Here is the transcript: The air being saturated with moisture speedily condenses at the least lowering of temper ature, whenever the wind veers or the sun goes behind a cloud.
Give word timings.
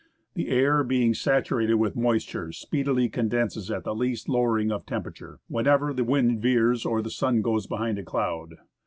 The 0.33 0.47
air 0.47 0.83
being 0.83 1.13
saturated 1.13 1.75
with 1.75 1.95
moisture 1.95 2.51
speedily 2.53 3.07
condenses 3.07 3.69
at 3.69 3.83
the 3.83 3.93
least 3.93 4.27
lowering 4.27 4.71
of 4.71 4.83
temper 4.87 5.11
ature, 5.11 5.37
whenever 5.47 5.93
the 5.93 6.03
wind 6.03 6.41
veers 6.41 6.87
or 6.87 7.03
the 7.03 7.11
sun 7.11 7.43
goes 7.43 7.67
behind 7.67 7.99
a 7.99 8.03
cloud. 8.03 8.55